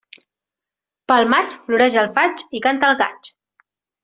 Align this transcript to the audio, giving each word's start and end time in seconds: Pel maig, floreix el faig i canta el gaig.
Pel 1.13 1.29
maig, 1.33 1.53
floreix 1.67 1.99
el 2.05 2.09
faig 2.17 2.43
i 2.59 2.63
canta 2.65 2.91
el 2.93 2.99
gaig. 3.05 3.31